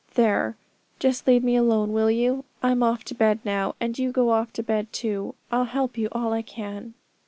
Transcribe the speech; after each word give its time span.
There, 0.15 0.57
just 0.97 1.27
leave 1.27 1.43
me 1.43 1.55
alone, 1.55 1.93
will 1.93 2.09
you? 2.09 2.43
I'm 2.63 2.81
off 2.81 3.03
to 3.03 3.13
bed 3.13 3.39
now, 3.45 3.75
and 3.79 3.99
you 3.99 4.11
go 4.11 4.43
to 4.51 4.63
bed 4.63 4.91
too. 4.91 5.35
I'll 5.51 5.65
help 5.65 5.95
you 5.95 6.09
all 6.11 6.33
I 6.33 6.41
can.' 6.41 6.95